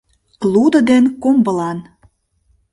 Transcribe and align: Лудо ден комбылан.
Лудо 0.51 0.79
ден 0.89 1.05
комбылан. 1.23 1.77